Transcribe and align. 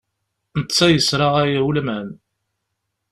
Netta 0.57 0.85
yesraɣay 0.89 1.51
ulman. 1.67 2.07